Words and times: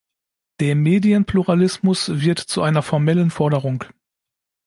Der 0.61 0.73
Medienpluralismus 0.75 2.09
wird 2.21 2.39
zu 2.39 2.63
einer 2.63 2.81
formellen 2.81 3.29
Forderung. 3.29 3.83